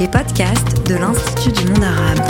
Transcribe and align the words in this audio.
les 0.00 0.08
podcasts 0.08 0.88
de 0.88 0.94
l'Institut 0.94 1.52
du 1.52 1.72
monde 1.72 1.84
arabe. 1.84 2.20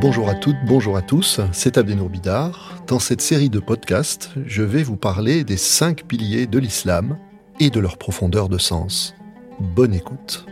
Bonjour 0.00 0.30
à 0.30 0.34
toutes, 0.36 0.56
bonjour 0.66 0.96
à 0.96 1.02
tous, 1.02 1.40
c'est 1.52 1.76
Abdenour 1.76 2.08
Bidar. 2.08 2.82
Dans 2.86 2.98
cette 2.98 3.20
série 3.20 3.50
de 3.50 3.60
podcasts, 3.60 4.30
je 4.46 4.62
vais 4.62 4.82
vous 4.82 4.96
parler 4.96 5.44
des 5.44 5.58
cinq 5.58 6.04
piliers 6.04 6.46
de 6.46 6.58
l'islam 6.58 7.18
et 7.60 7.68
de 7.68 7.78
leur 7.78 7.98
profondeur 7.98 8.48
de 8.48 8.56
sens. 8.56 9.14
Bonne 9.60 9.92
écoute. 9.92 10.46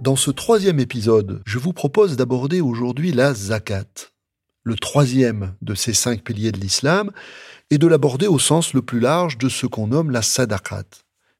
Dans 0.00 0.16
ce 0.16 0.32
troisième 0.32 0.80
épisode, 0.80 1.40
je 1.46 1.60
vous 1.60 1.72
propose 1.72 2.16
d'aborder 2.16 2.60
aujourd'hui 2.60 3.12
la 3.12 3.32
zakat, 3.32 4.10
le 4.64 4.76
troisième 4.76 5.54
de 5.62 5.74
ces 5.74 5.92
cinq 5.92 6.22
piliers 6.22 6.52
de 6.52 6.60
l'islam, 6.60 7.10
et 7.70 7.78
de 7.78 7.86
l'aborder 7.86 8.26
au 8.26 8.38
sens 8.38 8.74
le 8.74 8.82
plus 8.82 9.00
large 9.00 9.38
de 9.38 9.48
ce 9.48 9.66
qu'on 9.66 9.86
nomme 9.86 10.10
la 10.10 10.20
sadaqat, 10.20 10.84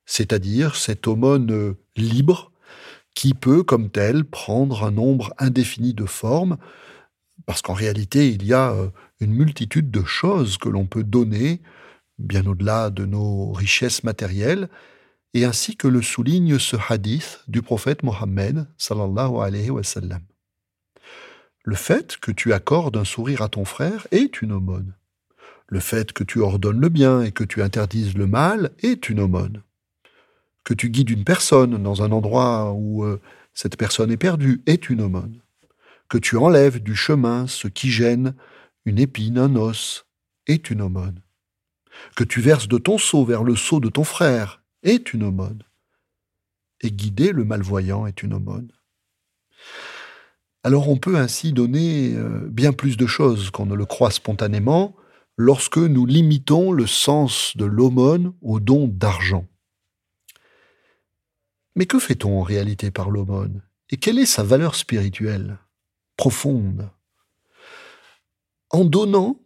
c'est-à-dire 0.06 0.76
cette 0.76 1.06
aumône 1.06 1.74
libre 1.94 2.52
qui 3.14 3.34
peut, 3.34 3.62
comme 3.62 3.90
telle, 3.90 4.24
prendre 4.24 4.84
un 4.84 4.90
nombre 4.90 5.34
indéfini 5.38 5.92
de 5.92 6.06
formes, 6.06 6.56
parce 7.44 7.60
qu'en 7.60 7.74
réalité, 7.74 8.30
il 8.30 8.46
y 8.46 8.54
a 8.54 8.72
euh, 8.72 8.88
une 9.20 9.34
multitude 9.34 9.90
de 9.90 10.04
choses 10.04 10.56
que 10.56 10.70
l'on 10.70 10.86
peut 10.86 11.04
donner, 11.04 11.60
bien 12.18 12.46
au-delà 12.46 12.88
de 12.88 13.04
nos 13.04 13.52
richesses 13.52 14.02
matérielles, 14.02 14.70
et 15.34 15.44
ainsi 15.44 15.76
que 15.76 15.88
le 15.88 16.00
souligne 16.00 16.58
ce 16.58 16.76
hadith 16.88 17.40
du 17.48 17.60
prophète 17.60 18.02
Mohammed 18.02 18.66
sallallahu 18.78 19.36
alayhi 19.42 19.70
wa 19.70 19.82
sallam. 19.82 20.22
Le 21.64 21.76
fait 21.76 22.16
que 22.16 22.32
tu 22.32 22.52
accordes 22.52 22.96
un 22.96 23.04
sourire 23.04 23.42
à 23.42 23.48
ton 23.48 23.64
frère 23.64 24.08
est 24.10 24.42
une 24.42 24.52
aumône. 24.52 24.94
Le 25.68 25.78
fait 25.78 26.12
que 26.12 26.24
tu 26.24 26.40
ordonnes 26.40 26.80
le 26.80 26.88
bien 26.88 27.22
et 27.22 27.30
que 27.30 27.44
tu 27.44 27.62
interdises 27.62 28.16
le 28.16 28.26
mal 28.26 28.72
est 28.80 29.08
une 29.08 29.20
aumône. 29.20 29.62
Que 30.64 30.74
tu 30.74 30.90
guides 30.90 31.10
une 31.10 31.24
personne 31.24 31.80
dans 31.80 32.02
un 32.02 32.10
endroit 32.10 32.72
où 32.72 33.04
euh, 33.04 33.20
cette 33.54 33.76
personne 33.76 34.10
est 34.10 34.16
perdue 34.16 34.62
est 34.66 34.90
une 34.90 35.02
aumône. 35.02 35.40
Que 36.08 36.18
tu 36.18 36.36
enlèves 36.36 36.82
du 36.82 36.96
chemin 36.96 37.46
ce 37.46 37.68
qui 37.68 37.90
gêne, 37.90 38.34
une 38.84 38.98
épine, 38.98 39.38
un 39.38 39.54
os, 39.54 40.04
est 40.48 40.68
une 40.68 40.82
aumône. 40.82 41.22
Que 42.16 42.24
tu 42.24 42.40
verses 42.40 42.68
de 42.68 42.78
ton 42.78 42.98
seau 42.98 43.24
vers 43.24 43.44
le 43.44 43.54
seau 43.54 43.78
de 43.78 43.88
ton 43.88 44.04
frère 44.04 44.62
est 44.82 45.14
une 45.14 45.22
aumône. 45.22 45.62
Et 46.80 46.90
guider 46.90 47.30
le 47.30 47.44
malvoyant 47.44 48.06
est 48.06 48.24
une 48.24 48.34
aumône 48.34 48.72
alors 50.64 50.88
on 50.88 50.96
peut 50.96 51.16
ainsi 51.16 51.52
donner 51.52 52.14
euh, 52.14 52.48
bien 52.48 52.72
plus 52.72 52.96
de 52.96 53.06
choses 53.06 53.50
qu'on 53.50 53.66
ne 53.66 53.74
le 53.74 53.86
croit 53.86 54.10
spontanément 54.10 54.94
lorsque 55.36 55.78
nous 55.78 56.06
limitons 56.06 56.72
le 56.72 56.86
sens 56.86 57.56
de 57.56 57.64
l'aumône 57.64 58.32
au 58.42 58.60
don 58.60 58.86
d'argent. 58.86 59.46
Mais 61.74 61.86
que 61.86 61.98
fait-on 61.98 62.40
en 62.40 62.42
réalité 62.42 62.90
par 62.90 63.10
l'aumône? 63.10 63.62
Et 63.90 63.96
quelle 63.96 64.18
est 64.18 64.26
sa 64.26 64.42
valeur 64.42 64.74
spirituelle 64.74 65.58
profonde? 66.16 66.90
En 68.70 68.84
donnant, 68.84 69.40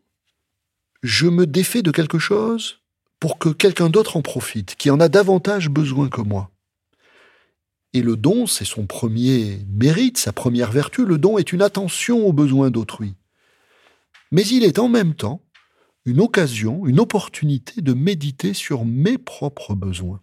je 1.03 1.29
me 1.29 1.47
défais 1.47 1.83
de 1.83 1.91
quelque 1.91 2.19
chose 2.19 2.81
pour 3.21 3.39
que 3.39 3.49
quelqu'un 3.49 3.89
d'autre 3.89 4.17
en 4.17 4.23
profite, 4.23 4.77
qui 4.77 4.91
en 4.91 5.01
a 5.01 5.09
davantage 5.09 5.71
besoin 5.71 6.09
que 6.09 6.21
moi. 6.21 6.51
Et 7.97 8.03
le 8.03 8.19
don, 8.19 8.47
c'est 8.47 8.67
son 8.67 8.85
premier 8.85 9.65
mérite, 9.71 10.19
sa 10.19 10.31
première 10.31 10.71
vertu. 10.71 11.07
Le 11.07 11.17
don 11.17 11.39
est 11.39 11.51
une 11.51 11.63
attention 11.63 12.27
aux 12.27 12.33
besoins 12.35 12.71
d'autrui. 12.71 13.15
Mais 14.31 14.43
il 14.43 14.65
est 14.65 14.79
en 14.79 14.91
même 14.91 15.15
temps 15.15 15.41
une 16.05 16.21
occasion, 16.21 16.87
une 16.87 17.01
opportunité 17.01 17.81
de 17.81 17.95
méditer 17.95 18.53
sur 18.53 18.85
mes 18.85 19.17
propres 19.17 19.75
besoins. 19.75 20.21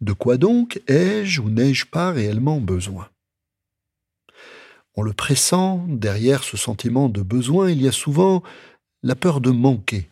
De 0.00 0.12
quoi 0.12 0.38
donc 0.38 0.82
ai-je 0.88 1.40
ou 1.40 1.50
n'ai-je 1.50 1.86
pas 1.86 2.10
réellement 2.10 2.60
besoin? 2.60 3.08
En 4.96 5.02
le 5.02 5.12
pressant, 5.12 5.86
derrière 5.88 6.42
ce 6.42 6.56
sentiment 6.56 7.08
de 7.08 7.22
besoin, 7.22 7.70
il 7.70 7.80
y 7.80 7.86
a 7.86 7.92
souvent 7.92 8.42
la 9.04 9.14
peur 9.14 9.40
de 9.40 9.50
manquer. 9.50 10.08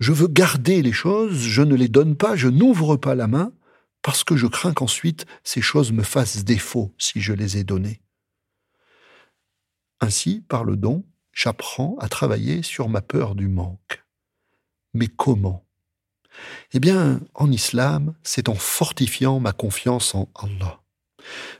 Je 0.00 0.10
veux 0.10 0.26
garder 0.26 0.82
les 0.82 0.90
choses, 0.90 1.38
je 1.38 1.62
ne 1.62 1.76
les 1.76 1.88
donne 1.88 2.16
pas, 2.16 2.34
je 2.34 2.48
n'ouvre 2.48 2.96
pas 2.96 3.14
la 3.14 3.28
main, 3.28 3.52
parce 4.02 4.24
que 4.24 4.36
je 4.36 4.46
crains 4.46 4.72
qu'ensuite 4.72 5.26
ces 5.44 5.60
choses 5.60 5.92
me 5.92 6.02
fassent 6.02 6.44
défaut 6.44 6.94
si 6.98 7.20
je 7.20 7.32
les 7.32 7.58
ai 7.58 7.64
données. 7.64 8.00
Ainsi, 10.00 10.42
par 10.48 10.64
le 10.64 10.76
don, 10.76 11.04
j'apprends 11.32 11.96
à 12.00 12.08
travailler 12.08 12.62
sur 12.62 12.88
ma 12.88 13.02
peur 13.02 13.34
du 13.34 13.48
manque. 13.48 14.04
Mais 14.94 15.08
comment? 15.08 15.64
Eh 16.72 16.80
bien, 16.80 17.20
en 17.34 17.50
islam, 17.50 18.14
c'est 18.22 18.48
en 18.48 18.54
fortifiant 18.54 19.40
ma 19.40 19.52
confiance 19.52 20.14
en 20.14 20.28
Allah. 20.34 20.80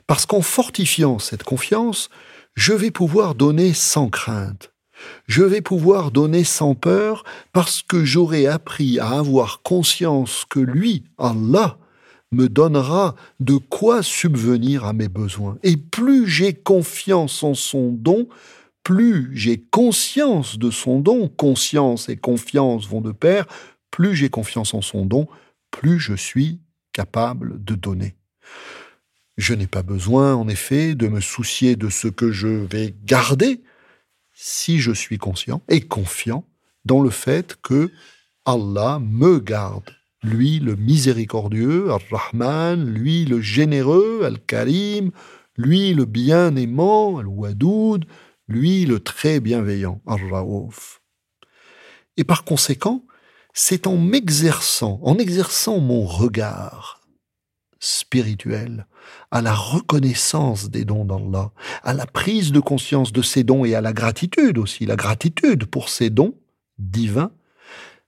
Parce 0.07 0.25
qu'en 0.25 0.41
fortifiant 0.41 1.19
cette 1.19 1.43
confiance, 1.43 2.09
je 2.55 2.73
vais 2.73 2.91
pouvoir 2.91 3.35
donner 3.35 3.73
sans 3.73 4.09
crainte. 4.09 4.73
Je 5.27 5.43
vais 5.43 5.61
pouvoir 5.61 6.11
donner 6.11 6.43
sans 6.43 6.75
peur 6.75 7.23
parce 7.53 7.81
que 7.81 8.05
j'aurai 8.05 8.47
appris 8.47 8.99
à 8.99 9.09
avoir 9.09 9.61
conscience 9.61 10.45
que 10.49 10.59
lui, 10.59 11.05
Allah, 11.17 11.77
me 12.31 12.47
donnera 12.47 13.15
de 13.39 13.57
quoi 13.57 14.03
subvenir 14.03 14.85
à 14.85 14.93
mes 14.93 15.09
besoins. 15.09 15.57
Et 15.63 15.77
plus 15.77 16.27
j'ai 16.27 16.53
confiance 16.53 17.43
en 17.43 17.53
son 17.53 17.91
don, 17.91 18.27
plus 18.83 19.29
j'ai 19.33 19.59
conscience 19.59 20.57
de 20.57 20.71
son 20.71 20.99
don, 20.99 21.27
conscience 21.27 22.09
et 22.09 22.17
confiance 22.17 22.87
vont 22.87 23.01
de 23.01 23.11
pair, 23.11 23.45
plus 23.91 24.15
j'ai 24.15 24.29
confiance 24.29 24.73
en 24.73 24.81
son 24.81 25.05
don, 25.05 25.27
plus 25.71 25.99
je 25.99 26.13
suis 26.13 26.59
capable 26.93 27.63
de 27.63 27.75
donner. 27.75 28.15
Je 29.37 29.53
n'ai 29.53 29.67
pas 29.67 29.83
besoin, 29.83 30.35
en 30.35 30.47
effet, 30.47 30.95
de 30.95 31.07
me 31.07 31.21
soucier 31.21 31.75
de 31.75 31.89
ce 31.89 32.07
que 32.07 32.31
je 32.31 32.47
vais 32.47 32.95
garder 33.03 33.61
si 34.33 34.79
je 34.79 34.91
suis 34.91 35.17
conscient 35.17 35.61
et 35.69 35.81
confiant 35.81 36.45
dans 36.85 37.01
le 37.01 37.09
fait 37.09 37.57
que 37.61 37.91
Allah 38.45 38.99
me 38.99 39.39
garde 39.39 39.91
lui 40.23 40.59
le 40.59 40.75
miséricordieux, 40.75 41.89
Ar-Rahman, 41.89 42.85
lui 42.85 43.25
le 43.25 43.41
généreux, 43.41 44.21
Al-Karim, 44.23 45.11
lui 45.57 45.93
le 45.93 46.05
bien-aimant, 46.05 47.17
Al-Wadoud, 47.17 48.05
lui 48.47 48.85
le 48.85 48.99
très 48.99 49.39
bienveillant, 49.39 50.01
Ar-Raouf. 50.05 51.01
Et 52.17 52.23
par 52.23 52.43
conséquent, 52.43 53.03
c'est 53.53 53.87
en 53.87 53.97
m'exerçant, 53.97 54.99
en 55.03 55.17
exerçant 55.17 55.79
mon 55.79 56.05
regard 56.05 57.01
spirituel 57.79 58.85
à 59.31 59.41
la 59.41 59.55
reconnaissance 59.55 60.69
des 60.69 60.85
dons 60.85 61.05
d'Allah, 61.05 61.51
à 61.83 61.93
la 61.93 62.05
prise 62.05 62.51
de 62.51 62.59
conscience 62.59 63.11
de 63.11 63.21
ces 63.21 63.43
dons 63.43 63.65
et 63.65 63.73
à 63.73 63.81
la 63.81 63.91
gratitude 63.91 64.57
aussi, 64.57 64.85
la 64.85 64.95
gratitude 64.95 65.65
pour 65.65 65.89
ces 65.89 66.09
dons 66.09 66.35
divins, 66.77 67.31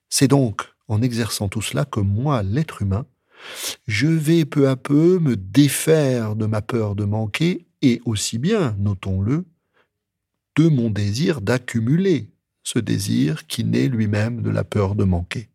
c'est 0.10 0.28
donc 0.28 0.73
en 0.94 1.02
exerçant 1.02 1.50
tout 1.50 1.62
cela 1.62 1.86
que 1.86 2.00
moi, 2.00 2.44
l'être 2.44 2.82
humain, 2.82 3.06
je 3.88 4.08
vais 4.08 4.46
peu 4.46 4.70
à 4.70 4.76
peu 4.76 5.20
me 5.20 5.36
défaire 5.36 6.36
de 6.36 6.46
ma 6.46 6.62
peur 6.62 6.96
de 6.96 7.04
manquer 7.04 7.66
et 7.82 8.02
aussi 8.06 8.38
bien, 8.38 8.76
notons-le, 8.80 9.46
de 10.56 10.68
mon 10.70 10.90
désir 10.90 11.42
d'accumuler, 11.42 12.30
ce 12.64 12.80
désir 12.80 13.46
qui 13.48 13.64
naît 13.66 13.90
lui-même 13.90 14.42
de 14.42 14.50
la 14.50 14.64
peur 14.64 14.96
de 14.96 15.04
manquer. 15.04 15.50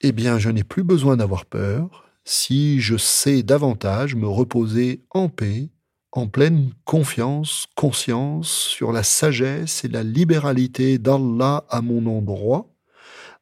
Eh 0.00 0.12
bien, 0.12 0.38
je 0.38 0.50
n'ai 0.50 0.64
plus 0.64 0.84
besoin 0.84 1.16
d'avoir 1.16 1.44
peur 1.44 2.04
si 2.24 2.80
je 2.80 2.96
sais 2.96 3.42
davantage 3.42 4.14
me 4.14 4.26
reposer 4.26 5.04
en 5.10 5.28
paix, 5.28 5.68
en 6.12 6.28
pleine 6.28 6.72
confiance, 6.84 7.66
conscience 7.74 8.48
sur 8.48 8.92
la 8.92 9.02
sagesse 9.02 9.84
et 9.84 9.88
la 9.88 10.02
libéralité 10.02 10.98
d'Allah 10.98 11.64
à 11.68 11.82
mon 11.82 12.06
endroit, 12.06 12.73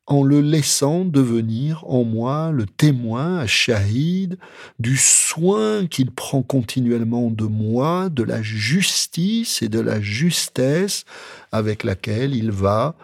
en 0.06 0.24
le 0.24 0.40
laissant 0.40 1.04
devenir 1.04 1.84
en 1.86 2.04
moi 2.04 2.50
le 2.50 2.66
témoin, 2.66 3.46
shahid, 3.46 4.38
du 4.78 4.96
soin 4.96 5.86
qu'il 5.86 6.10
prend 6.10 6.42
continuellement 6.42 7.30
de 7.30 7.44
moi, 7.44 8.08
de 8.08 8.22
la 8.22 8.42
justice 8.42 9.62
et 9.62 9.68
de 9.68 9.80
la 9.80 10.00
justesse 10.00 11.04
avec 11.52 11.84
laquelle 11.84 12.34
il 12.34 12.50
va, 12.50 12.96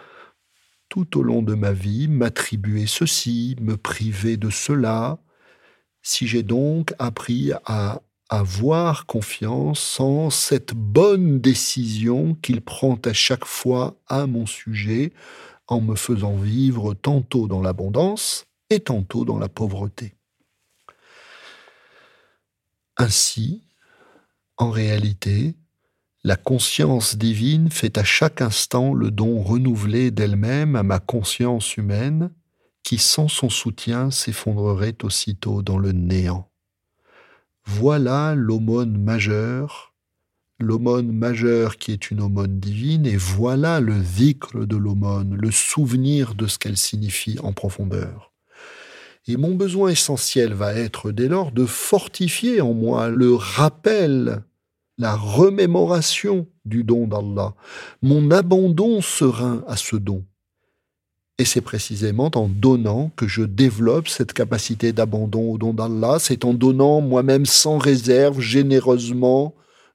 tout 0.89 1.19
au 1.19 1.23
long 1.23 1.43
de 1.43 1.55
ma 1.55 1.73
vie, 1.73 2.09
m'attribuer 2.09 2.87
ceci, 2.87 3.57
me 3.61 3.77
priver 3.77 4.37
de 4.37 4.51
cela. 4.51 5.19
Si 6.03 6.27
j'ai 6.27 6.43
donc 6.43 6.95
appris 6.99 7.53
à 7.65 8.03
avoir 8.29 9.07
confiance 9.07 10.01
en 10.01 10.31
cette 10.31 10.75
bonne 10.75 11.41
décision 11.41 12.35
qu'il 12.43 12.61
prend 12.61 12.99
à 13.05 13.13
chaque 13.13 13.45
fois 13.45 13.97
à 14.07 14.27
mon 14.27 14.47
sujet, 14.47 15.13
en 15.69 15.81
me 15.81 15.95
faisant 15.95 16.37
vivre 16.37 16.95
tantôt 16.95 17.47
dans 17.47 17.63
l'abondance 17.63 18.47
et 18.71 18.81
tantôt 18.81 19.25
dans 19.25 19.39
la 19.39 19.49
pauvreté. 19.49 20.17
Ainsi, 22.97 23.63
en 24.57 24.71
réalité, 24.71 25.55
La 26.25 26.37
conscience 26.37 27.17
divine 27.17 27.71
fait 27.71 27.97
à 27.97 28.05
chaque 28.05 28.43
instant 28.43 28.93
le 28.93 29.11
don 29.11 29.41
renouvelé 29.41 30.11
d'elle-même 30.11 30.75
à 30.75 30.83
ma 30.83 30.99
conscience 30.99 31.77
humaine, 31.77 32.33
qui 32.83 32.99
sans 32.99 33.29
son 33.29 33.49
soutien 33.49 34.11
s'effondrerait 34.11 34.97
aussitôt 35.05 35.63
dans 35.63 35.79
le 35.79 35.93
néant. 35.93 36.51
Voilà 37.65 38.35
l'aumône 38.35 38.99
majeure, 38.99 39.95
l'aumône 40.61 41.13
majeure 41.13 41.77
qui 41.77 41.93
est 41.93 42.11
une 42.11 42.21
aumône 42.21 42.59
divine, 42.59 43.07
et 43.07 43.17
voilà 43.17 43.81
le 43.81 44.03
zikr 44.03 44.67
de 44.67 44.77
l'aumône, 44.77 45.37
le 45.37 45.51
souvenir 45.51 46.35
de 46.35 46.47
ce 46.47 46.59
qu'elle 46.59 46.77
signifie 46.77 47.39
en 47.43 47.53
profondeur. 47.53 48.33
Et 49.27 49.37
mon 49.37 49.55
besoin 49.55 49.91
essentiel 49.91 50.55
va 50.55 50.75
être 50.75 51.13
dès 51.13 51.29
lors 51.29 51.53
de 51.53 51.67
fortifier 51.67 52.61
en 52.61 52.73
moi 52.73 53.09
le 53.09 53.35
rappel, 53.35 54.43
la 54.97 55.15
remémoration 55.15 56.49
du 56.65 56.83
don 56.83 57.07
d'Allah, 57.07 57.55
mon 58.03 58.31
abandon 58.31 59.01
serein 59.01 59.63
à 59.69 59.77
ce 59.77 59.97
don. 59.97 60.25
Et 61.39 61.45
c'est 61.45 61.61
précisément 61.61 62.31
en 62.35 62.49
donnant 62.49 63.13
que 63.15 63.29
je 63.29 63.43
développe 63.43 64.09
cette 64.09 64.33
capacité 64.33 64.93
d'abandon 64.93 65.53
au 65.53 65.59
don 65.59 65.73
d'Allah, 65.73 66.17
c'est 66.19 66.45
en 66.45 66.53
donnant 66.53 67.01
moi-même 67.01 67.47
sans 67.47 67.79
réserve, 67.79 68.41
généreusement, 68.41 69.55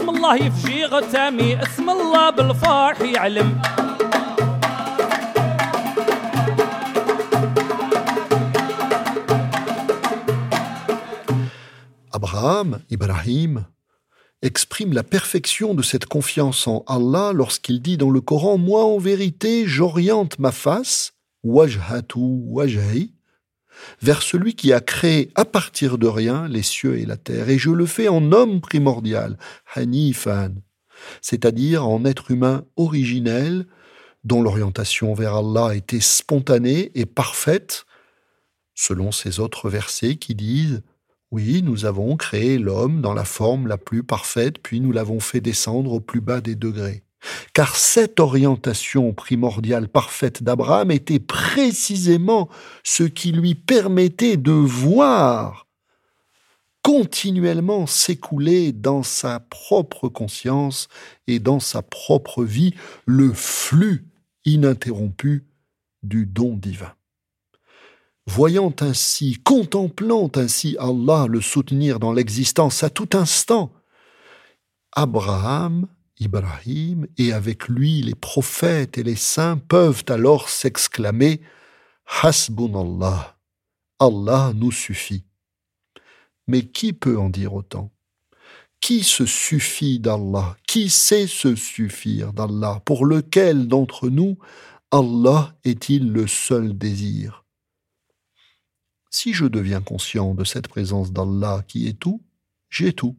اسم 0.00 0.10
الله 0.10 0.34
يفجي 0.36 0.84
غتامي 0.84 1.62
اسم 1.62 1.90
الله 1.90 2.30
بالفرح 2.30 3.00
يعلم 3.00 3.60
Abraham, 12.12 12.80
Ibrahim, 12.90 13.66
exprime 14.42 14.92
la 14.92 15.02
perfection 15.02 15.74
de 15.74 15.82
cette 15.82 16.06
confiance 16.06 16.66
en 16.66 16.82
Allah 16.86 17.32
lorsqu'il 17.34 17.82
dit 17.82 17.98
dans 17.98 18.10
le 18.10 18.20
Coran 18.20 18.56
Moi 18.56 18.84
en 18.84 18.98
vérité, 18.98 19.66
j'oriente 19.66 20.38
ma 20.38 20.52
face, 20.52 21.12
wajhatu 21.44 22.18
wajhi, 22.18 23.12
vers 24.01 24.21
celui 24.21 24.55
qui 24.55 24.73
a 24.73 24.79
créé 24.79 25.31
à 25.35 25.45
partir 25.45 25.97
de 25.97 26.07
rien 26.07 26.47
les 26.47 26.63
cieux 26.63 26.97
et 26.97 27.05
la 27.05 27.17
terre, 27.17 27.49
et 27.49 27.57
je 27.57 27.69
le 27.69 27.85
fais 27.85 28.07
en 28.07 28.31
homme 28.31 28.61
primordial, 28.61 29.37
hanifan, 29.75 30.55
c'est-à-dire 31.21 31.87
en 31.87 32.05
être 32.05 32.31
humain 32.31 32.65
originel, 32.75 33.65
dont 34.23 34.41
l'orientation 34.41 35.13
vers 35.13 35.35
Allah 35.35 35.75
était 35.75 35.99
spontanée 35.99 36.91
et 36.95 37.05
parfaite, 37.05 37.85
selon 38.75 39.11
ces 39.11 39.39
autres 39.39 39.69
versets 39.69 40.15
qui 40.15 40.35
disent 40.35 40.81
oui, 41.31 41.61
nous 41.63 41.85
avons 41.85 42.17
créé 42.17 42.57
l'homme 42.57 43.01
dans 43.01 43.13
la 43.13 43.23
forme 43.23 43.67
la 43.67 43.77
plus 43.77 44.03
parfaite, 44.03 44.59
puis 44.61 44.81
nous 44.81 44.91
l'avons 44.91 45.21
fait 45.21 45.39
descendre 45.39 45.93
au 45.93 46.01
plus 46.01 46.19
bas 46.19 46.41
des 46.41 46.55
degrés. 46.55 47.03
Car 47.53 47.75
cette 47.75 48.19
orientation 48.19 49.13
primordiale 49.13 49.89
parfaite 49.89 50.41
d'Abraham 50.41 50.89
était 50.91 51.19
précisément 51.19 52.49
ce 52.83 53.03
qui 53.03 53.33
lui 53.33 53.55
permettait 53.55 54.37
de 54.37 54.51
voir 54.51 55.67
continuellement 56.81 57.85
s'écouler 57.85 58.71
dans 58.71 59.03
sa 59.03 59.39
propre 59.39 60.07
conscience 60.07 60.87
et 61.27 61.39
dans 61.39 61.59
sa 61.59 61.81
propre 61.81 62.43
vie 62.43 62.73
le 63.05 63.33
flux 63.33 64.07
ininterrompu 64.45 65.45
du 66.03 66.25
don 66.25 66.55
divin. 66.57 66.93
Voyant 68.27 68.73
ainsi, 68.79 69.41
contemplant 69.43 70.31
ainsi 70.35 70.75
Allah 70.79 71.25
le 71.27 71.41
soutenir 71.41 71.99
dans 71.99 72.13
l'existence 72.13 72.83
à 72.83 72.89
tout 72.89 73.09
instant, 73.13 73.71
Abraham, 74.93 75.87
Ibrahim 76.21 77.07
et 77.17 77.33
avec 77.33 77.67
lui 77.67 78.03
les 78.03 78.13
prophètes 78.13 78.99
et 78.99 79.03
les 79.03 79.15
saints 79.15 79.57
peuvent 79.57 80.05
alors 80.07 80.49
s'exclamer 80.49 81.41
Hasbunallah, 82.21 83.37
Allah 83.99 84.51
nous 84.55 84.71
suffit. 84.71 85.25
Mais 86.47 86.61
qui 86.67 86.93
peut 86.93 87.17
en 87.17 87.29
dire 87.29 87.55
autant? 87.55 87.91
Qui 88.81 89.03
se 89.03 89.25
suffit 89.25 89.99
d'Allah? 89.99 90.57
Qui 90.67 90.89
sait 90.89 91.25
se 91.25 91.55
suffire 91.55 92.33
d'Allah? 92.33 92.83
Pour 92.85 93.05
lequel 93.07 93.67
d'entre 93.67 94.09
nous 94.09 94.37
Allah 94.91 95.55
est-il 95.63 96.11
le 96.11 96.27
seul 96.27 96.77
désir? 96.77 97.45
Si 99.09 99.33
je 99.33 99.45
deviens 99.45 99.81
conscient 99.81 100.35
de 100.35 100.43
cette 100.43 100.67
présence 100.67 101.11
d'Allah 101.11 101.63
qui 101.67 101.87
est 101.87 101.97
tout, 101.97 102.21
j'ai 102.69 102.93
tout. 102.93 103.17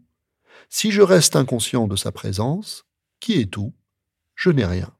Si 0.69 0.93
je 0.93 1.03
reste 1.03 1.35
inconscient 1.35 1.89
de 1.89 1.97
sa 1.97 2.13
présence, 2.13 2.85
qui 3.23 3.41
est 3.41 3.51
tout, 3.51 3.73
je 4.35 4.51
n'ai 4.51 4.67
rien. 4.67 4.93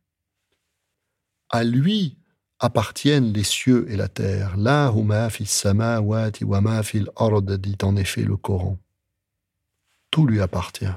À 1.51 1.65
lui 1.65 2.17
appartiennent 2.61 3.33
les 3.33 3.43
cieux 3.43 3.85
et 3.91 3.97
la 3.97 4.09
terre. 4.09 4.57
La 4.57 4.93
huma 4.95 5.29
fil 5.29 5.49
samawati 5.49 6.45
wa 6.45 6.61
ma 6.61 6.83
fil 6.85 7.11
ard, 7.17 7.43
dit 7.43 7.77
en 7.83 7.97
effet 7.97 8.23
le 8.23 8.37
Coran. 8.37 8.79
Tout 10.13 10.27
lui 10.27 10.41
appartient. 10.41 10.97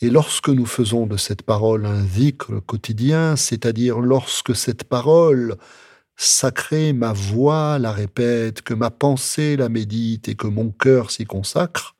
Et 0.00 0.08
lorsque 0.08 0.48
nous 0.48 0.64
faisons 0.64 1.06
de 1.06 1.18
cette 1.18 1.42
parole 1.42 1.84
un 1.84 2.02
zikr 2.02 2.64
quotidien, 2.64 3.36
c'est-à-dire 3.36 4.00
lorsque 4.00 4.56
cette 4.56 4.84
parole 4.84 5.56
sacrée, 6.16 6.94
ma 6.94 7.12
voix 7.12 7.78
la 7.78 7.92
répète, 7.92 8.62
que 8.62 8.74
ma 8.74 8.90
pensée 8.90 9.56
la 9.56 9.68
médite 9.68 10.28
et 10.28 10.34
que 10.34 10.46
mon 10.46 10.70
cœur 10.70 11.10
s'y 11.10 11.26
consacre, 11.26 11.94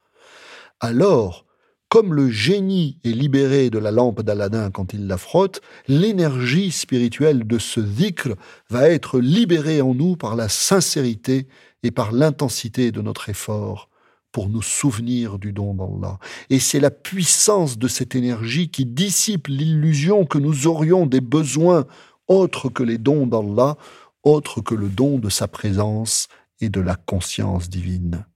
alors, 0.81 1.45
comme 1.88 2.14
le 2.14 2.31
génie 2.31 2.99
est 3.05 3.12
libéré 3.12 3.70
de 3.70 3.79
la 3.79 3.90
lampe 3.90 4.23
d'Aladin 4.23 4.70
quand 4.70 4.93
il 4.93 5.06
la 5.06 5.17
frotte, 5.17 5.61
l'énergie 5.87 6.70
spirituelle 6.70 7.46
de 7.46 7.58
ce 7.58 7.81
zikr 7.81 8.35
va 8.70 8.88
être 8.88 9.21
libérée 9.21 9.80
en 9.80 9.95
nous 9.95 10.16
par 10.16 10.37
la 10.37 10.49
sincérité 10.49 11.49
et 11.83 11.90
par 11.90 12.12
l'intensité 12.12 12.92
de 12.92 13.00
notre 13.00 13.28
effort 13.28 13.88
pour 14.33 14.50
nous 14.50 14.62
souvenir 14.62 15.38
du 15.38 15.52
don 15.52 15.75
d'Allah. 15.75 16.18
Et 16.50 16.59
c'est 16.59 16.80
la 16.80 16.90
puissance 16.90 17.78
de 17.78 17.88
cette 17.88 18.14
énergie 18.14 18.68
qui 18.68 18.85
dissipe 18.85 19.47
l'illusion 19.49 20.26
que 20.26 20.38
nous 20.38 20.66
aurions 20.66 21.07
des 21.07 21.23
besoins 21.23 21.87
autres 22.26 22.68
que 22.68 22.83
les 22.83 22.99
dons 22.99 23.26
d'Allah 23.26 23.76
autre 24.23 24.61
que 24.61 24.75
le 24.75 24.88
don 24.88 25.18
de 25.18 25.30
sa 25.30 25.49
présence 25.49 26.28
et 26.61 26.68
de 26.68 26.80
la 26.80 26.97
conscience 26.97 27.71
divine. 27.71 28.26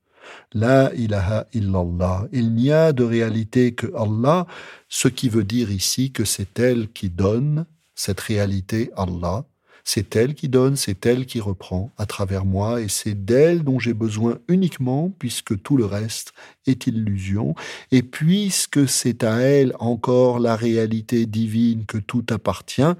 La 0.52 0.92
ilaha 0.94 1.46
illallah. 1.52 2.28
Il 2.32 2.54
n'y 2.54 2.70
a 2.70 2.92
de 2.92 3.04
réalité 3.04 3.72
que 3.72 3.86
Allah, 3.96 4.46
ce 4.88 5.08
qui 5.08 5.28
veut 5.28 5.44
dire 5.44 5.70
ici 5.70 6.12
que 6.12 6.24
c'est 6.24 6.58
elle 6.58 6.88
qui 6.92 7.10
donne 7.10 7.66
cette 7.94 8.20
réalité 8.20 8.90
Allah. 8.96 9.44
C'est 9.84 10.14
elle 10.14 10.34
qui 10.34 10.48
donne, 10.48 10.76
c'est 10.76 11.06
elle 11.06 11.26
qui 11.26 11.40
reprend 11.40 11.90
à 11.98 12.06
travers 12.06 12.44
moi, 12.44 12.80
et 12.80 12.88
c'est 12.88 13.24
d'elle 13.24 13.64
dont 13.64 13.80
j'ai 13.80 13.94
besoin 13.94 14.38
uniquement, 14.46 15.12
puisque 15.18 15.60
tout 15.60 15.76
le 15.76 15.86
reste 15.86 16.32
est 16.66 16.86
illusion, 16.86 17.56
et 17.90 18.02
puisque 18.02 18.88
c'est 18.88 19.24
à 19.24 19.38
elle 19.40 19.74
encore 19.80 20.38
la 20.38 20.54
réalité 20.54 21.26
divine 21.26 21.84
que 21.84 21.98
tout 21.98 22.24
appartient, 22.30 22.94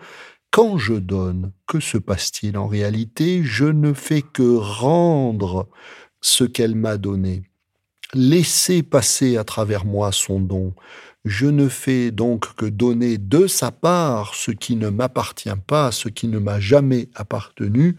quand 0.51 0.77
je 0.77 0.95
donne, 0.95 1.53
que 1.67 1.81
se 1.81 1.99
passe-t-il 1.99 2.59
en 2.59 2.67
réalité? 2.67 3.43
Je 3.45 3.65
ne 3.65 3.93
fais 3.93 4.23
que 4.23 4.57
rendre 4.57 5.69
ce 6.23 6.45
qu'elle 6.45 6.75
m'a 6.75 6.97
donné, 6.97 7.43
laisser 8.15 8.83
passer 8.83 9.37
à 9.37 9.45
travers 9.45 9.85
moi 9.85 10.11
son 10.13 10.41
don. 10.41 10.73
Je 11.25 11.47
ne 11.47 11.69
fais 11.69 12.11
donc 12.11 12.55
que 12.55 12.67
donner 12.67 13.19
de 13.19 13.47
sa 13.47 13.71
part 13.71 14.35
ce 14.35 14.51
qui 14.51 14.77
ne 14.77 14.89
m'appartient 14.89 15.51
pas, 15.67 15.93
ce 15.93 16.09
qui 16.09 16.29
ne 16.29 16.39
m'a 16.39 16.59
jamais 16.59 17.11
appartenu, 17.15 17.97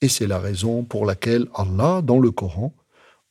et 0.00 0.08
c'est 0.08 0.26
la 0.26 0.38
raison 0.38 0.84
pour 0.84 1.06
laquelle 1.06 1.48
Allah, 1.54 2.02
dans 2.02 2.20
le 2.20 2.30
Coran, 2.30 2.74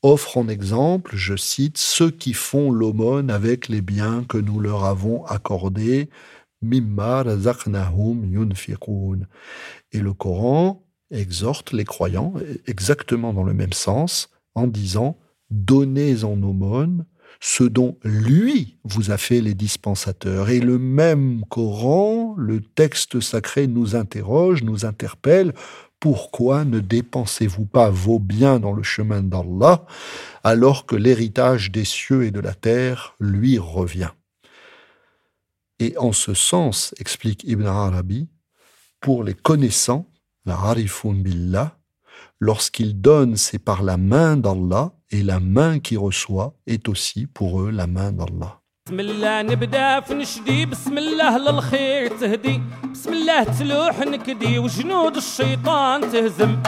offre 0.02 0.38
en 0.38 0.48
exemple, 0.48 1.16
je 1.16 1.36
cite, 1.36 1.78
ceux 1.78 2.12
qui 2.12 2.34
font 2.34 2.72
l'aumône 2.72 3.30
avec 3.30 3.68
les 3.70 3.82
biens 3.82 4.24
que 4.28 4.38
nous 4.38 4.60
leur 4.60 4.84
avons 4.84 5.26
accordés, 5.26 6.10
et 6.64 6.80
le 10.00 10.14
Coran 10.14 10.87
exhorte 11.12 11.72
les 11.72 11.86
croyants 11.86 12.34
exactement 12.66 13.34
dans 13.34 13.44
le 13.44 13.54
même 13.54 13.74
sens 13.74 14.30
en 14.56 14.68
disant 14.68 15.18
Donnez 15.50 16.24
en 16.24 16.42
aumône 16.44 17.06
ce 17.40 17.64
dont 17.64 17.98
lui 18.04 18.78
vous 18.84 19.12
a 19.12 19.18
fait 19.18 19.42
les 19.42 19.54
dispensateurs. 19.54 20.50
Et 20.50 20.60
le 20.60 20.78
même 20.78 21.44
Coran, 21.50 22.36
le 22.38 22.62
texte 22.62 23.20
sacré 23.20 23.68
nous 23.68 23.96
interroge, 23.96 24.64
nous 24.64 24.86
interpelle, 24.86 25.54
pourquoi 26.00 26.64
ne 26.64 26.80
dépensez-vous 26.80 27.66
pas 27.66 27.90
vos 27.90 28.20
biens 28.20 28.60
dans 28.60 28.74
le 28.74 28.84
chemin 28.84 29.24
d'Allah 29.24 29.86
alors 30.44 30.86
que 30.86 30.96
l'héritage 30.96 31.72
des 31.72 31.86
cieux 31.86 32.26
et 32.26 32.32
de 32.32 32.40
la 32.40 32.54
terre 32.54 33.16
lui 33.20 33.58
revient? 33.58 34.12
Et 35.80 35.96
en 35.98 36.12
ce 36.12 36.34
sens, 36.34 36.94
explique 37.00 37.44
Ibn 37.44 37.66
Arabi, 37.66 38.28
pour 39.00 39.24
les 39.24 39.36
connaissants, 39.36 40.10
billah, 41.14 41.78
lorsqu'ils 42.40 43.00
donnent, 43.02 43.36
c'est 43.36 43.60
par 43.60 43.84
la 43.84 43.98
main 43.98 44.38
d'Allah, 44.38 44.94
et 45.10 45.24
la 45.24 45.40
main 45.40 45.80
qui 45.80 45.96
reçoit 45.98 46.54
est 46.66 46.90
aussi 46.90 47.28
pour 47.28 47.62
eux 47.62 47.72
la 47.72 47.88
main 47.88 48.12
d'Allah. 48.12 48.62
بسم 48.88 49.00
الله 49.00 49.42
نبدا 49.42 50.00
في 50.00 50.14
نشدي 50.14 50.66
بسم 50.66 50.98
الله 50.98 51.38
للخير 51.38 52.08
تهدي 52.08 52.62
بسم 52.92 53.14
الله 53.14 53.44
تلوح 53.44 54.00
نكدي 54.00 54.60
وجنود 54.60 55.16
الشيطان 55.16 56.02
تهزم 56.02 56.62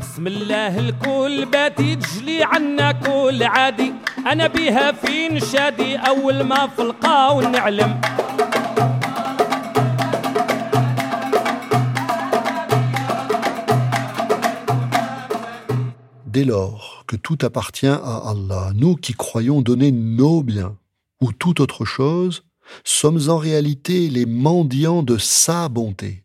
بسم 0.00 0.26
الله 0.26 0.78
الكل 0.78 1.44
باتي 1.44 1.96
تجلي 1.96 2.44
عنا 2.44 2.92
كل 2.92 3.42
عادي 3.42 3.92
انا 4.31 4.47
بيها 4.47 4.91
في 4.91 5.29
نشادي 5.29 5.95
اول 5.95 6.41
ما 6.41 6.67
في 6.67 6.81
القاو 6.81 7.41
نعلم 7.41 8.01
Dès 16.25 16.45
lors 16.45 17.03
que 17.07 17.15
tout 17.15 17.39
appartient 17.41 17.87
à 17.87 18.17
Allah, 18.29 18.71
nous 18.75 18.95
qui 18.95 19.13
croyons 19.13 19.63
donner 19.63 19.91
nos 19.91 20.43
biens 20.43 20.77
ou 21.19 21.31
toute 21.31 21.59
autre 21.59 21.83
chose, 21.83 22.43
sommes 22.83 23.29
en 23.29 23.37
réalité 23.37 24.07
les 24.07 24.27
mendiants 24.27 25.01
de 25.01 25.17
sa 25.17 25.67
bonté. 25.67 26.23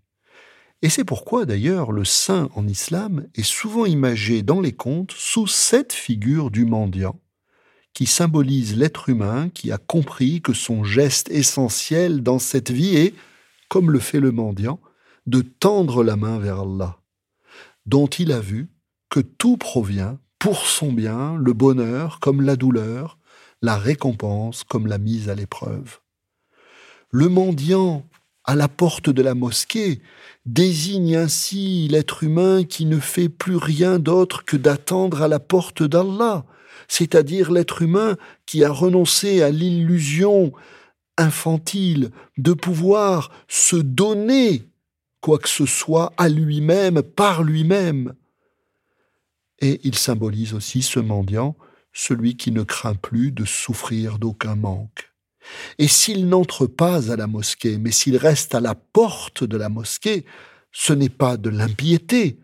Et 0.82 0.88
c'est 0.88 1.04
pourquoi 1.04 1.46
d'ailleurs 1.46 1.92
le 1.92 2.04
saint 2.04 2.48
en 2.56 2.66
islam 2.66 3.26
est 3.36 3.42
souvent 3.44 3.86
imagé 3.86 4.42
dans 4.42 4.60
les 4.60 4.72
contes 4.72 5.12
sous 5.16 5.46
cette 5.46 5.92
figure 5.92 6.50
du 6.50 6.64
mendiant, 6.64 7.20
qui 7.97 8.05
symbolise 8.05 8.77
l'être 8.77 9.09
humain 9.09 9.49
qui 9.49 9.71
a 9.71 9.79
compris 9.79 10.39
que 10.43 10.53
son 10.53 10.83
geste 10.83 11.31
essentiel 11.31 12.21
dans 12.21 12.37
cette 12.37 12.69
vie 12.69 12.95
est, 12.95 13.15
comme 13.69 13.89
le 13.89 13.97
fait 13.97 14.19
le 14.19 14.31
mendiant, 14.31 14.79
de 15.25 15.41
tendre 15.41 16.03
la 16.03 16.15
main 16.15 16.37
vers 16.37 16.59
Allah, 16.59 16.99
dont 17.87 18.05
il 18.05 18.31
a 18.31 18.39
vu 18.39 18.69
que 19.09 19.19
tout 19.19 19.57
provient 19.57 20.19
pour 20.37 20.67
son 20.67 20.93
bien, 20.93 21.37
le 21.37 21.53
bonheur 21.53 22.19
comme 22.19 22.43
la 22.43 22.55
douleur, 22.55 23.17
la 23.63 23.77
récompense 23.77 24.63
comme 24.63 24.85
la 24.85 24.99
mise 24.99 25.27
à 25.27 25.33
l'épreuve. 25.33 25.97
Le 27.09 27.29
mendiant 27.29 28.05
à 28.43 28.53
la 28.53 28.67
porte 28.67 29.09
de 29.09 29.23
la 29.23 29.33
mosquée 29.33 30.03
désigne 30.45 31.15
ainsi 31.15 31.87
l'être 31.87 32.23
humain 32.23 32.63
qui 32.63 32.85
ne 32.85 32.99
fait 32.99 33.29
plus 33.29 33.57
rien 33.57 33.97
d'autre 33.97 34.45
que 34.45 34.55
d'attendre 34.55 35.23
à 35.23 35.27
la 35.27 35.39
porte 35.39 35.81
d'Allah, 35.81 36.45
c'est-à-dire 36.87 37.51
l'être 37.51 37.81
humain 37.81 38.17
qui 38.45 38.63
a 38.63 38.71
renoncé 38.71 39.41
à 39.41 39.49
l'illusion 39.49 40.51
infantile 41.17 42.11
de 42.37 42.53
pouvoir 42.53 43.31
se 43.47 43.75
donner 43.75 44.63
quoi 45.21 45.39
que 45.39 45.49
ce 45.49 45.65
soit 45.65 46.13
à 46.17 46.29
lui-même 46.29 47.01
par 47.01 47.43
lui-même 47.43 48.13
et 49.59 49.79
il 49.83 49.95
symbolise 49.95 50.53
aussi 50.53 50.81
ce 50.81 50.99
mendiant, 50.99 51.55
celui 51.93 52.37
qui 52.37 52.51
ne 52.51 52.63
craint 52.63 52.95
plus 52.95 53.31
de 53.31 53.45
souffrir 53.45 54.19
d'aucun 54.19 54.55
manque. 54.55 55.11
Et 55.79 55.87
s'il 55.87 56.27
n'entre 56.27 56.67
pas 56.67 57.11
à 57.11 57.15
la 57.15 57.27
mosquée, 57.27 57.77
mais 57.77 57.91
s'il 57.91 58.17
reste 58.17 58.53
à 58.53 58.59
la 58.59 58.75
porte 58.75 59.43
de 59.43 59.57
la 59.57 59.69
mosquée, 59.69 60.25
ce 60.71 60.93
n'est 60.93 61.09
pas 61.09 61.37
de 61.37 61.49
l'impiété, 61.49 62.39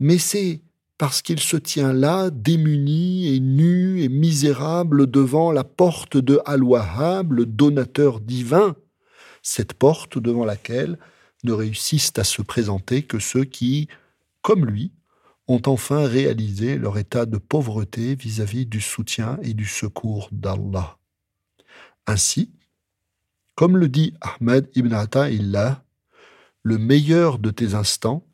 mais 0.00 0.18
c'est 0.18 0.62
parce 0.98 1.22
qu'il 1.22 1.40
se 1.40 1.56
tient 1.56 1.92
là, 1.92 2.30
démuni 2.30 3.34
et 3.34 3.40
nu 3.40 4.02
et 4.02 4.08
misérable 4.08 5.10
devant 5.10 5.50
la 5.50 5.64
porte 5.64 6.16
de 6.16 6.40
Al-Wahhab, 6.46 7.32
le 7.32 7.46
donateur 7.46 8.20
divin, 8.20 8.76
cette 9.42 9.74
porte 9.74 10.18
devant 10.18 10.44
laquelle 10.44 10.98
ne 11.42 11.52
réussissent 11.52 12.12
à 12.16 12.24
se 12.24 12.42
présenter 12.42 13.02
que 13.02 13.18
ceux 13.18 13.44
qui, 13.44 13.88
comme 14.42 14.64
lui, 14.64 14.92
ont 15.46 15.60
enfin 15.66 16.06
réalisé 16.06 16.78
leur 16.78 16.96
état 16.96 17.26
de 17.26 17.36
pauvreté 17.36 18.14
vis-à-vis 18.14 18.64
du 18.64 18.80
soutien 18.80 19.38
et 19.42 19.52
du 19.52 19.66
secours 19.66 20.28
d'Allah. 20.32 20.96
Ainsi, 22.06 22.50
comme 23.54 23.76
le 23.76 23.88
dit 23.88 24.14
Ahmed 24.20 24.70
ibn 24.74 24.92
Atta'illah, 24.92 25.84
le 26.62 26.78
meilleur 26.78 27.38
de 27.38 27.50
tes 27.50 27.74
instants 27.74 28.26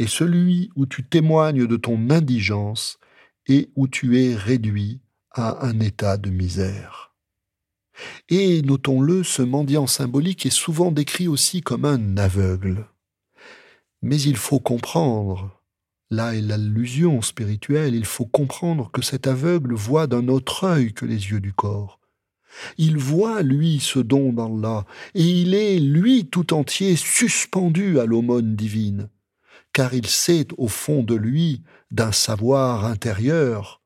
est 0.00 0.08
celui 0.08 0.70
où 0.76 0.86
tu 0.86 1.04
témoignes 1.04 1.66
de 1.66 1.76
ton 1.76 2.10
indigence 2.10 2.98
et 3.46 3.70
où 3.76 3.88
tu 3.88 4.20
es 4.20 4.34
réduit 4.34 5.00
à 5.30 5.66
un 5.66 5.78
état 5.80 6.16
de 6.16 6.30
misère. 6.30 7.14
Et 8.28 8.62
notons-le, 8.62 9.22
ce 9.22 9.42
mendiant 9.42 9.86
symbolique 9.86 10.46
est 10.46 10.50
souvent 10.50 10.90
décrit 10.90 11.28
aussi 11.28 11.60
comme 11.60 11.84
un 11.84 12.16
aveugle. 12.16 12.86
Mais 14.02 14.20
il 14.20 14.36
faut 14.36 14.60
comprendre 14.60 15.60
Là 16.12 16.34
est 16.34 16.40
l'allusion 16.40 17.22
spirituelle. 17.22 17.94
Il 17.94 18.04
faut 18.04 18.26
comprendre 18.26 18.90
que 18.90 19.02
cet 19.02 19.28
aveugle 19.28 19.74
voit 19.74 20.08
d'un 20.08 20.26
autre 20.26 20.64
œil 20.64 20.92
que 20.92 21.06
les 21.06 21.30
yeux 21.30 21.40
du 21.40 21.52
corps. 21.52 22.00
Il 22.78 22.98
voit, 22.98 23.42
lui, 23.42 23.78
ce 23.78 24.00
don 24.00 24.32
d'Allah, 24.32 24.84
et 25.14 25.22
il 25.22 25.54
est, 25.54 25.78
lui, 25.78 26.26
tout 26.26 26.52
entier, 26.52 26.96
suspendu 26.96 28.00
à 28.00 28.06
l'aumône 28.06 28.56
divine, 28.56 29.08
car 29.72 29.94
il 29.94 30.06
sait 30.06 30.46
au 30.56 30.68
fond 30.68 31.02
de 31.02 31.14
lui, 31.14 31.62
d'un 31.90 32.12
savoir 32.12 32.84
intérieur, 32.84 33.80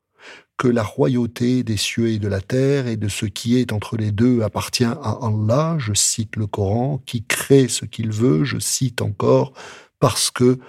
que 0.57 0.67
la 0.67 0.83
royauté 0.83 1.63
des 1.63 1.77
cieux 1.77 2.09
et 2.09 2.19
de 2.19 2.27
la 2.27 2.41
terre 2.41 2.87
et 2.87 2.95
de 2.95 3.09
ce 3.09 3.25
qui 3.25 3.57
est 3.57 3.73
entre 3.73 3.97
les 3.97 4.11
deux 4.11 4.41
appartient 4.41 4.85
à 4.85 5.19
Allah, 5.21 5.75
je 5.79 5.93
cite 5.93 6.37
le 6.37 6.47
Coran, 6.47 7.01
qui 7.05 7.25
crée 7.25 7.67
ce 7.67 7.85
qu'il 7.85 8.11
veut, 8.11 8.45
je 8.45 8.59
cite 8.59 9.01
encore, 9.01 9.53
parce 9.99 10.31
que 10.31 10.59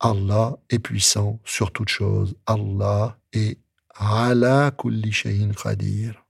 Allah 0.00 0.58
est 0.70 0.78
puissant 0.78 1.40
sur 1.44 1.72
toute 1.72 1.88
chose. 1.88 2.34
Allah 2.46 3.16
est 3.32 3.58
ala 3.94 4.72
kulli 4.72 5.12
shayin 5.12 5.52
qadir. 5.52 6.25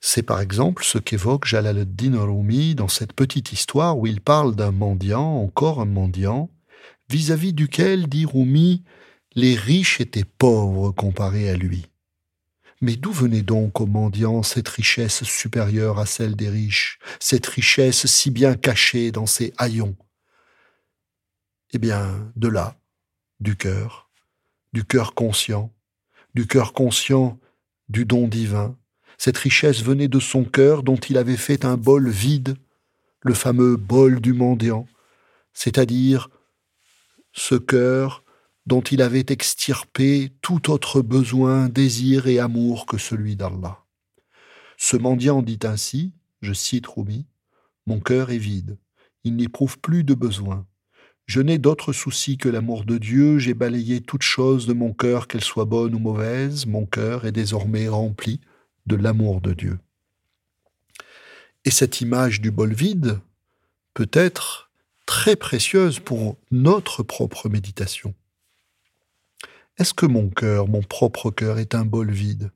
C'est 0.00 0.22
par 0.22 0.40
exemple 0.40 0.84
ce 0.84 0.98
qu'évoque 0.98 1.46
Jalaluddin 1.46 2.20
Rumi 2.20 2.74
dans 2.74 2.88
cette 2.88 3.12
petite 3.12 3.52
histoire 3.52 3.98
où 3.98 4.06
il 4.06 4.20
parle 4.20 4.54
d'un 4.54 4.70
mendiant, 4.70 5.42
encore 5.42 5.80
un 5.80 5.86
mendiant, 5.86 6.50
vis-à-vis 7.08 7.52
duquel, 7.52 8.08
dit 8.08 8.26
Rumi, 8.26 8.84
les 9.34 9.54
riches 9.54 10.00
étaient 10.00 10.24
pauvres 10.24 10.92
comparés 10.92 11.50
à 11.50 11.56
lui. 11.56 11.86
Mais 12.80 12.94
d'où 12.94 13.10
venait 13.10 13.42
donc 13.42 13.80
au 13.80 13.86
mendiant 13.86 14.44
cette 14.44 14.68
richesse 14.68 15.24
supérieure 15.24 15.98
à 15.98 16.06
celle 16.06 16.36
des 16.36 16.48
riches, 16.48 17.00
cette 17.18 17.46
richesse 17.46 18.06
si 18.06 18.30
bien 18.30 18.54
cachée 18.54 19.10
dans 19.10 19.26
ses 19.26 19.52
haillons? 19.58 19.96
Eh 21.72 21.78
bien, 21.78 22.32
de 22.36 22.48
là, 22.48 22.78
du 23.40 23.56
cœur, 23.56 24.10
du 24.72 24.84
cœur 24.84 25.14
conscient, 25.14 25.72
du 26.34 26.46
cœur 26.46 26.72
conscient 26.72 27.38
du 27.88 28.04
don 28.04 28.28
divin. 28.28 28.76
Cette 29.18 29.36
richesse 29.36 29.82
venait 29.82 30.08
de 30.08 30.20
son 30.20 30.44
cœur 30.44 30.84
dont 30.84 30.96
il 30.96 31.18
avait 31.18 31.36
fait 31.36 31.64
un 31.64 31.76
bol 31.76 32.08
vide, 32.08 32.56
le 33.22 33.34
fameux 33.34 33.76
bol 33.76 34.20
du 34.20 34.32
mendiant, 34.32 34.86
c'est-à-dire 35.52 36.30
ce 37.32 37.56
cœur 37.56 38.22
dont 38.64 38.80
il 38.80 39.02
avait 39.02 39.26
extirpé 39.28 40.30
tout 40.40 40.70
autre 40.70 41.02
besoin, 41.02 41.68
désir 41.68 42.28
et 42.28 42.38
amour 42.38 42.86
que 42.86 42.96
celui 42.96 43.34
d'Allah. 43.34 43.84
Ce 44.76 44.96
mendiant 44.96 45.42
dit 45.42 45.58
ainsi, 45.64 46.12
je 46.40 46.52
cite 46.52 46.86
Rumi, 46.86 47.26
Mon 47.86 47.98
cœur 47.98 48.30
est 48.30 48.38
vide, 48.38 48.78
il 49.24 49.34
n'éprouve 49.34 49.80
plus 49.80 50.04
de 50.04 50.14
besoin. 50.14 50.64
Je 51.26 51.40
n'ai 51.40 51.58
d'autre 51.58 51.92
souci 51.92 52.38
que 52.38 52.48
l'amour 52.48 52.84
de 52.84 52.98
Dieu, 52.98 53.38
j'ai 53.38 53.54
balayé 53.54 54.00
toute 54.00 54.22
chose 54.22 54.66
de 54.66 54.74
mon 54.74 54.92
cœur, 54.92 55.26
qu'elle 55.26 55.44
soit 55.44 55.64
bonne 55.64 55.94
ou 55.94 55.98
mauvaise, 55.98 56.66
mon 56.66 56.86
cœur 56.86 57.26
est 57.26 57.32
désormais 57.32 57.88
rempli 57.88 58.40
de 58.88 58.96
l'amour 58.96 59.40
de 59.40 59.52
Dieu. 59.52 59.78
Et 61.64 61.70
cette 61.70 62.00
image 62.00 62.40
du 62.40 62.50
bol 62.50 62.72
vide 62.72 63.20
peut 63.94 64.10
être 64.12 64.70
très 65.06 65.36
précieuse 65.36 66.00
pour 66.00 66.36
notre 66.50 67.02
propre 67.02 67.48
méditation. 67.48 68.14
Est-ce 69.78 69.94
que 69.94 70.06
mon 70.06 70.28
cœur, 70.28 70.66
mon 70.66 70.82
propre 70.82 71.30
cœur, 71.30 71.58
est 71.58 71.74
un 71.74 71.84
bol 71.84 72.10
vide? 72.10 72.50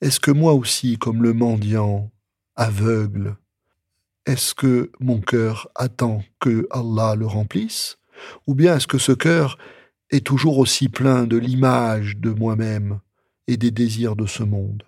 Est-ce 0.00 0.18
que 0.18 0.30
moi 0.30 0.54
aussi, 0.54 0.98
comme 0.98 1.22
le 1.22 1.32
mendiant, 1.32 2.10
aveugle, 2.56 3.36
est-ce 4.26 4.54
que 4.54 4.90
mon 5.00 5.20
cœur 5.20 5.68
attend 5.74 6.22
que 6.40 6.66
Allah 6.70 7.16
le 7.16 7.26
remplisse? 7.26 7.98
Ou 8.46 8.54
bien 8.54 8.76
est-ce 8.76 8.86
que 8.86 8.98
ce 8.98 9.12
cœur 9.12 9.58
est 10.10 10.24
toujours 10.24 10.58
aussi 10.58 10.88
plein 10.88 11.24
de 11.24 11.36
l'image 11.36 12.16
de 12.16 12.30
moi-même 12.30 13.00
et 13.46 13.56
des 13.56 13.70
désirs 13.70 14.16
de 14.16 14.26
ce 14.26 14.42
monde? 14.42 14.84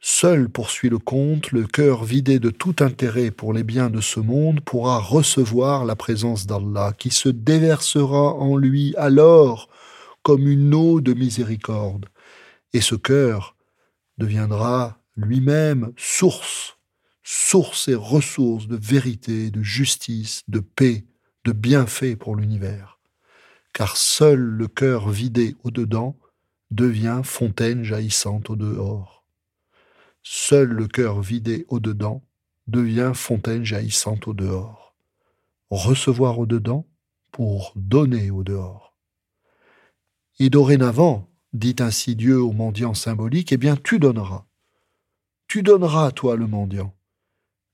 Seul, 0.00 0.48
poursuit 0.48 0.88
le 0.88 0.98
conte, 0.98 1.52
le 1.52 1.66
cœur 1.66 2.04
vidé 2.04 2.38
de 2.38 2.50
tout 2.50 2.76
intérêt 2.80 3.30
pour 3.30 3.52
les 3.52 3.64
biens 3.64 3.90
de 3.90 4.00
ce 4.00 4.20
monde 4.20 4.60
pourra 4.60 4.98
recevoir 4.98 5.84
la 5.84 5.96
présence 5.96 6.46
d'Allah, 6.46 6.92
qui 6.96 7.10
se 7.10 7.28
déversera 7.28 8.34
en 8.34 8.56
lui 8.56 8.94
alors 8.96 9.68
comme 10.22 10.46
une 10.46 10.74
eau 10.74 11.00
de 11.00 11.14
miséricorde. 11.14 12.06
Et 12.72 12.80
ce 12.80 12.94
cœur 12.94 13.56
deviendra 14.18 14.98
lui-même 15.16 15.92
source, 15.96 16.76
source 17.22 17.88
et 17.88 17.94
ressource 17.94 18.68
de 18.68 18.76
vérité, 18.76 19.50
de 19.50 19.62
justice, 19.62 20.42
de 20.48 20.60
paix, 20.60 21.06
de 21.44 21.52
bienfait 21.52 22.16
pour 22.16 22.36
l'univers. 22.36 22.98
Car 23.72 23.96
seul 23.96 24.38
le 24.38 24.68
cœur 24.68 25.08
vidé 25.08 25.56
au-dedans 25.64 26.16
devient 26.70 27.20
fontaine 27.24 27.82
jaillissante 27.82 28.50
au 28.50 28.56
dehors. 28.56 29.15
Seul 30.28 30.70
le 30.70 30.88
cœur 30.88 31.20
vidé 31.20 31.66
au-dedans 31.68 32.24
devient 32.66 33.12
fontaine 33.14 33.62
jaillissante 33.62 34.26
au 34.26 34.34
dehors. 34.34 34.96
Recevoir 35.70 36.40
au 36.40 36.46
dedans 36.46 36.84
pour 37.30 37.72
donner 37.76 38.32
au 38.32 38.42
dehors. 38.42 38.96
Et 40.40 40.50
dorénavant, 40.50 41.30
dit 41.52 41.76
ainsi 41.78 42.16
Dieu 42.16 42.42
au 42.42 42.50
mendiant 42.50 42.92
symbolique, 42.92 43.52
eh 43.52 43.56
bien 43.56 43.76
tu 43.76 44.00
donneras. 44.00 44.46
Tu 45.46 45.62
donneras, 45.62 46.10
toi 46.10 46.34
le 46.34 46.48
mendiant. 46.48 46.92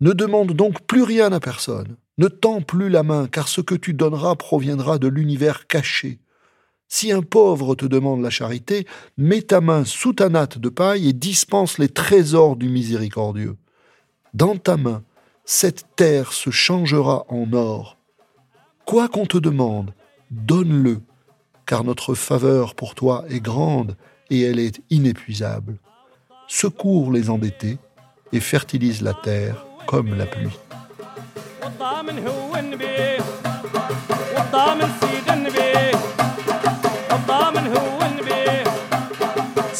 Ne 0.00 0.12
demande 0.12 0.52
donc 0.52 0.86
plus 0.86 1.04
rien 1.04 1.32
à 1.32 1.40
personne. 1.40 1.96
Ne 2.18 2.28
tends 2.28 2.60
plus 2.60 2.90
la 2.90 3.02
main, 3.02 3.28
car 3.28 3.48
ce 3.48 3.62
que 3.62 3.74
tu 3.74 3.94
donneras 3.94 4.36
proviendra 4.36 4.98
de 4.98 5.08
l'univers 5.08 5.66
caché, 5.68 6.20
si 6.94 7.10
un 7.10 7.22
pauvre 7.22 7.74
te 7.74 7.86
demande 7.86 8.20
la 8.20 8.28
charité, 8.28 8.86
mets 9.16 9.40
ta 9.40 9.62
main 9.62 9.86
sous 9.86 10.12
ta 10.12 10.28
natte 10.28 10.58
de 10.58 10.68
paille 10.68 11.08
et 11.08 11.14
dispense 11.14 11.78
les 11.78 11.88
trésors 11.88 12.54
du 12.54 12.68
miséricordieux. 12.68 13.56
Dans 14.34 14.58
ta 14.58 14.76
main, 14.76 15.02
cette 15.46 15.86
terre 15.96 16.34
se 16.34 16.50
changera 16.50 17.24
en 17.30 17.50
or. 17.54 17.96
Quoi 18.84 19.08
qu'on 19.08 19.24
te 19.24 19.38
demande, 19.38 19.94
donne-le, 20.30 21.00
car 21.64 21.82
notre 21.82 22.14
faveur 22.14 22.74
pour 22.74 22.94
toi 22.94 23.24
est 23.30 23.40
grande 23.40 23.96
et 24.28 24.42
elle 24.42 24.58
est 24.58 24.82
inépuisable. 24.90 25.78
Secours 26.46 27.10
les 27.10 27.30
endettés 27.30 27.78
et 28.34 28.40
fertilise 28.40 29.00
la 29.00 29.14
terre 29.14 29.64
comme 29.86 30.14
la 30.14 30.26
pluie. 30.26 30.58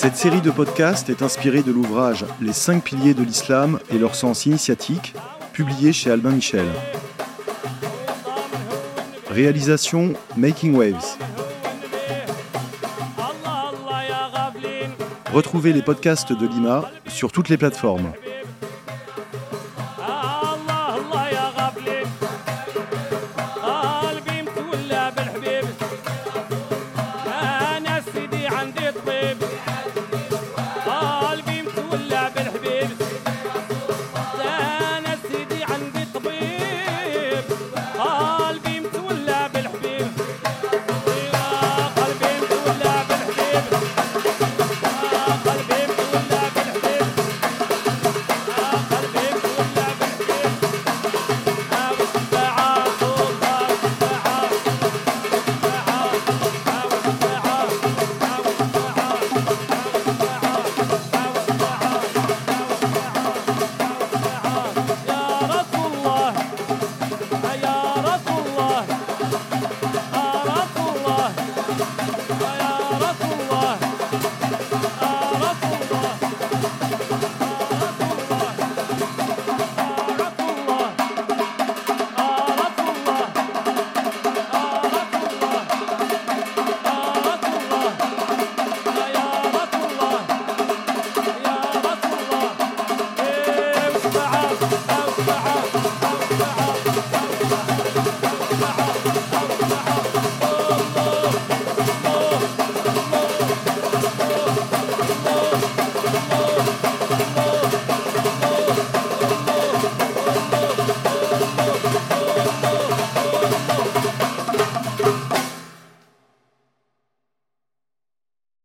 Cette 0.03 0.17
série 0.17 0.41
de 0.41 0.51
podcasts 0.51 1.11
est 1.11 1.23
inspirée 1.23 1.63
de 1.63 1.71
l'ouvrage 1.71 2.25
Les 2.41 2.53
cinq 2.53 2.83
piliers 2.83 3.15
de 3.15 3.23
l'islam 3.23 3.79
et 3.89 3.99
leur 3.99 4.17
sens 4.17 4.47
initiatique, 4.47 5.15
publié 5.53 5.93
chez 5.93 6.11
Albin 6.11 6.33
Michel. 6.33 6.67
Réalisation 9.31 10.15
Making 10.37 10.75
Waves. 10.75 11.17
Retrouvez 15.33 15.73
les 15.73 15.83
podcasts 15.83 16.33
de 16.33 16.49
Lima 16.49 16.91
sur 17.07 17.31
toutes 17.31 17.49
les 17.49 17.57
plateformes. 17.57 18.13